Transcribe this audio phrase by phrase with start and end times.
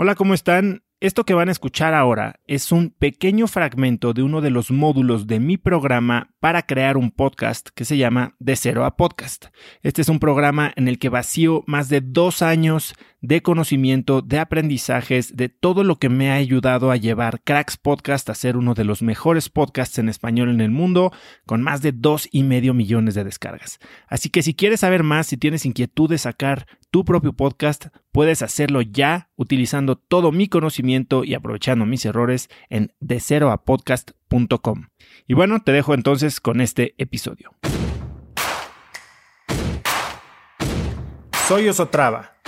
[0.00, 0.84] Hola, ¿cómo están?
[1.00, 5.26] Esto que van a escuchar ahora es un pequeño fragmento de uno de los módulos
[5.26, 9.46] de mi programa para crear un podcast que se llama De Cero a Podcast.
[9.82, 14.38] Este es un programa en el que vacío más de dos años de conocimiento, de
[14.38, 18.74] aprendizajes, de todo lo que me ha ayudado a llevar Cracks Podcast a ser uno
[18.74, 21.12] de los mejores podcasts en español en el mundo,
[21.44, 23.78] con más de dos y medio millones de descargas.
[24.06, 28.42] Así que si quieres saber más, si tienes inquietud de sacar tu propio podcast, puedes
[28.42, 34.88] hacerlo ya utilizando todo mi conocimiento y aprovechando mis errores en deceroapodcast.com.
[35.26, 37.54] Y bueno, te dejo entonces con este episodio.
[41.46, 42.37] Soy Osotrava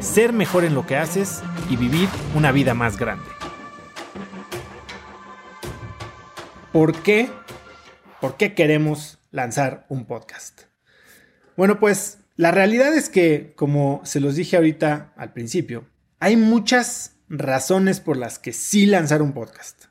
[0.00, 3.24] ser mejor en lo que haces y vivir una vida más grande.
[6.72, 7.30] ¿Por qué?
[8.20, 10.62] ¿Por qué queremos lanzar un podcast?
[11.56, 15.88] Bueno, pues la realidad es que, como se los dije ahorita al principio,
[16.20, 19.86] hay muchas razones por las que sí lanzar un podcast.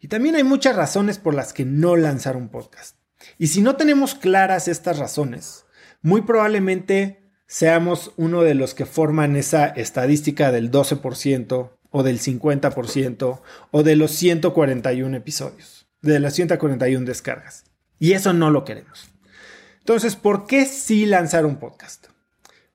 [0.00, 2.96] Y también hay muchas razones por las que no lanzar un podcast.
[3.38, 5.66] Y si no tenemos claras estas razones,
[6.00, 7.19] muy probablemente
[7.50, 13.40] seamos uno de los que forman esa estadística del 12% o del 50%
[13.72, 17.64] o de los 141 episodios, de las 141 descargas.
[17.98, 19.10] Y eso no lo queremos.
[19.80, 22.06] Entonces, ¿por qué sí lanzar un podcast?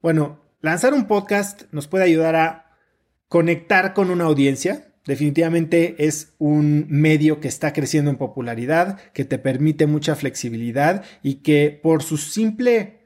[0.02, 2.78] Bueno, lanzar un podcast nos puede ayudar a
[3.30, 9.38] conectar con una audiencia, Definitivamente es un medio que está creciendo en popularidad, que te
[9.38, 13.05] permite mucha flexibilidad y que por su simple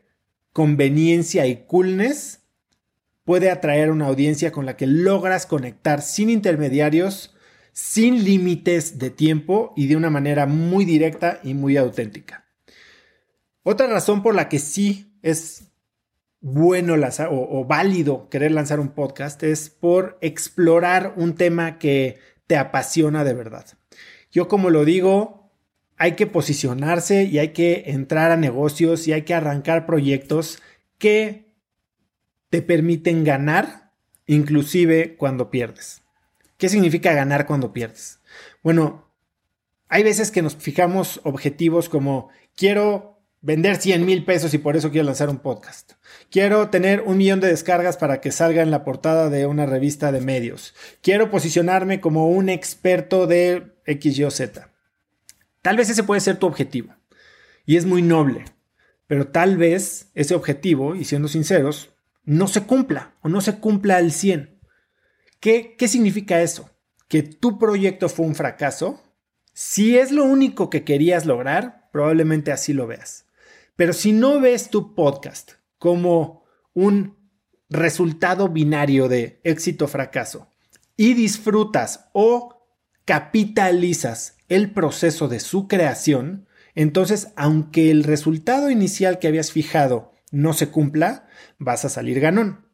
[0.60, 2.42] conveniencia y coolness
[3.24, 7.34] puede atraer una audiencia con la que logras conectar sin intermediarios,
[7.72, 12.46] sin límites de tiempo y de una manera muy directa y muy auténtica.
[13.64, 15.72] Otra razón por la que sí es
[16.42, 22.58] bueno lanzar o, válido querer lanzar un podcast es por explorar un tema que te
[22.58, 23.66] apasiona de verdad.
[24.30, 25.39] Yo como lo digo,
[26.00, 30.62] hay que posicionarse y hay que entrar a negocios y hay que arrancar proyectos
[30.98, 31.52] que
[32.50, 33.92] te permiten ganar,
[34.26, 36.02] inclusive cuando pierdes.
[36.58, 38.22] ¿Qué significa ganar cuando pierdes?
[38.64, 39.12] Bueno,
[39.90, 44.92] hay veces que nos fijamos objetivos como quiero vender 100 mil pesos y por eso
[44.92, 45.94] quiero lanzar un podcast.
[46.32, 50.14] Quiero tener un millón de descargas para que salga en la portada de una revista
[50.14, 50.76] de medios.
[51.02, 54.70] Quiero posicionarme como un experto de X, Y Z.
[55.70, 56.96] Tal vez ese puede ser tu objetivo
[57.64, 58.44] y es muy noble,
[59.06, 61.94] pero tal vez ese objetivo, y siendo sinceros,
[62.24, 64.60] no se cumpla o no se cumpla al 100.
[65.40, 66.72] ¿Qué, qué significa eso?
[67.08, 69.00] Que tu proyecto fue un fracaso.
[69.54, 73.28] Si es lo único que querías lograr, probablemente así lo veas.
[73.76, 77.16] Pero si no ves tu podcast como un
[77.70, 80.48] resultado binario de éxito-fracaso
[80.98, 82.59] y disfrutas o
[83.10, 90.54] capitalizas el proceso de su creación, entonces aunque el resultado inicial que habías fijado no
[90.54, 91.28] se cumpla,
[91.58, 92.68] vas a salir ganón.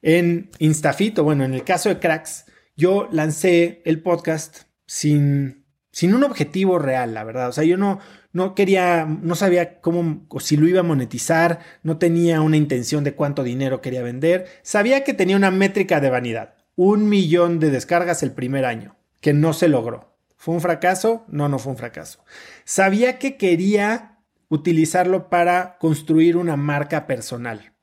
[0.00, 2.44] En Instafit, o bueno, en el caso de Cracks,
[2.76, 7.48] yo lancé el podcast sin, sin un objetivo real, la verdad.
[7.48, 7.98] O sea, yo no,
[8.32, 13.02] no quería, no sabía cómo o si lo iba a monetizar, no tenía una intención
[13.02, 17.72] de cuánto dinero quería vender, sabía que tenía una métrica de vanidad, un millón de
[17.72, 20.16] descargas el primer año, que no se logró.
[20.36, 21.24] ¿Fue un fracaso?
[21.28, 22.24] No, no fue un fracaso.
[22.64, 27.74] Sabía que quería utilizarlo para construir una marca personal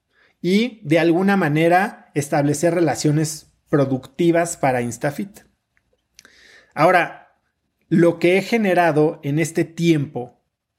[0.42, 5.42] y de alguna manera establecer relaciones productivas para Instafit.
[6.74, 7.40] Ahora,
[7.90, 10.38] lo que he generado en este tiempo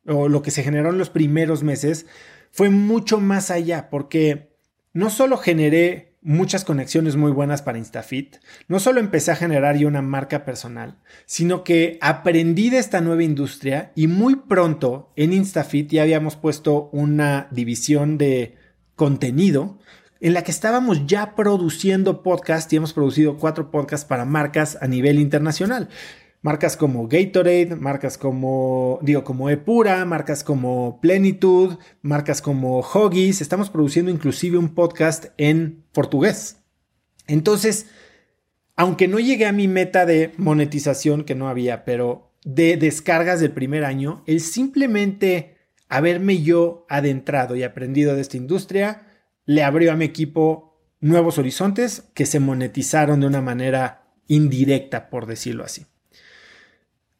[0.08, 2.06] o lo que se generó en los primeros meses,
[2.50, 4.56] fue mucho más allá, porque
[4.93, 8.36] no solo generé muchas conexiones muy buenas para Instafit,
[8.69, 13.22] no solo empecé a generar yo una marca personal, sino que aprendí de esta nueva
[13.22, 18.56] industria y muy pronto en Instafit ya habíamos puesto una división de
[18.94, 19.78] contenido
[20.20, 24.86] en la que estábamos ya produciendo podcasts y hemos producido cuatro podcasts para marcas a
[24.86, 25.88] nivel internacional.
[26.40, 33.40] Marcas como Gatorade, marcas como, digo, como Epura, marcas como Plenitud, marcas como Hoggies.
[33.40, 36.58] Estamos produciendo inclusive un podcast en portugués.
[37.26, 37.87] Entonces,
[38.76, 43.50] aunque no llegué a mi meta de monetización, que no había, pero de descargas del
[43.50, 45.56] primer año, el simplemente
[45.88, 49.08] haberme yo adentrado y aprendido de esta industria
[49.44, 55.26] le abrió a mi equipo nuevos horizontes que se monetizaron de una manera indirecta, por
[55.26, 55.87] decirlo así.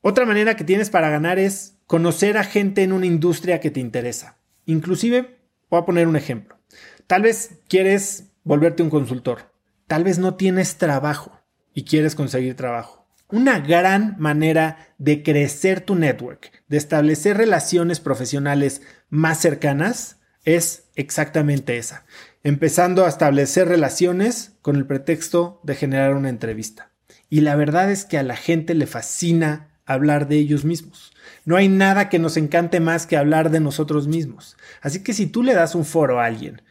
[0.01, 3.81] Otra manera que tienes para ganar es conocer a gente en una industria que te
[3.81, 4.39] interesa.
[4.65, 5.39] Inclusive,
[5.71, 6.59] voy a poner un ejemplo.
[7.07, 9.53] Tal vez quieres volverte un consultor.
[9.87, 11.41] Tal vez no tienes trabajo
[11.75, 13.09] y quieres conseguir trabajo.
[13.31, 21.77] Una gran manera de crecer tu network, de establecer relaciones profesionales más cercanas, es exactamente
[21.77, 22.07] esa.
[22.43, 26.93] Empezando a establecer relaciones con el pretexto de generar una entrevista.
[27.29, 31.13] Y la verdad es que a la gente le fascina hablar de ellos mismos.
[31.45, 34.57] No hay nada que nos encante más que hablar de nosotros mismos.
[34.83, 36.63] Así que si tú le das un foro a alguien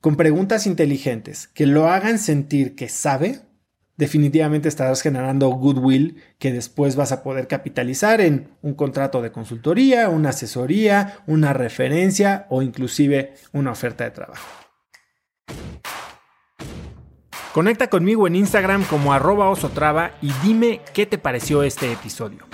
[0.00, 3.40] con preguntas inteligentes que lo hagan sentir que sabe,
[3.96, 10.08] definitivamente estarás generando goodwill que después vas a poder capitalizar en un contrato de consultoría,
[10.08, 14.46] una asesoría, una referencia o inclusive una oferta de trabajo.
[17.52, 22.53] Conecta conmigo en Instagram como arroba osotrava y dime qué te pareció este episodio.